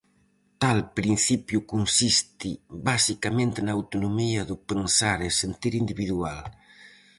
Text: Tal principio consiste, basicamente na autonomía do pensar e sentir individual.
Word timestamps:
Tal 0.61 0.79
principio 0.97 1.59
consiste, 1.73 2.49
basicamente 2.89 3.59
na 3.61 3.73
autonomía 3.79 4.41
do 4.49 4.55
pensar 4.69 5.19
e 5.27 5.37
sentir 5.41 5.73
individual. 5.83 6.41